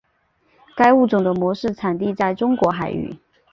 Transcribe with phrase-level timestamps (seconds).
[0.75, 3.15] 该物种的模式产地在中国海域。